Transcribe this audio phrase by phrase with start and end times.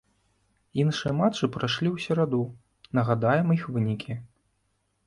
[0.83, 2.41] Іншыя матчы прайшлі ў сераду,
[3.01, 4.21] нагадаем іх вынікі.